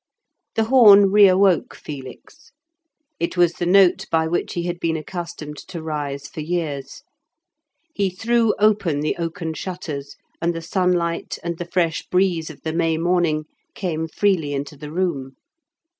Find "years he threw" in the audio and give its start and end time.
6.39-8.55